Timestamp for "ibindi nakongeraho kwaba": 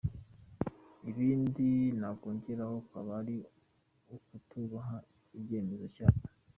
1.09-3.11